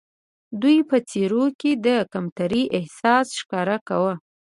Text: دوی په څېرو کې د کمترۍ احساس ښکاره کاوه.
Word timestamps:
دوی 0.61 0.77
په 0.89 0.97
څېرو 1.09 1.45
کې 1.59 1.71
د 1.85 1.87
کمترۍ 2.13 2.63
احساس 2.77 3.27
ښکاره 3.39 3.77
کاوه. 3.87 4.13